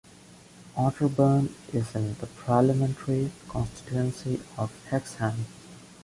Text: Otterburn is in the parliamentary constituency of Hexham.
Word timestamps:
Otterburn 0.75 1.53
is 1.73 1.93
in 1.93 2.15
the 2.15 2.25
parliamentary 2.25 3.31
constituency 3.47 4.41
of 4.57 4.73
Hexham. 4.89 5.45